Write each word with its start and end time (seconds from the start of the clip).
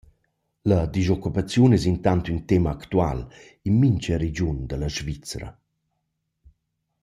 La 0.69 0.79
dischoccupaziun 0.93 1.71
es 1.77 1.83
intant 1.93 2.23
ün 2.31 2.39
tema 2.49 2.69
actual 2.77 3.19
in 3.67 3.75
mincha 3.81 4.15
regiun 4.23 4.57
da 4.69 4.75
la 4.77 4.89
Svizra. 4.97 5.49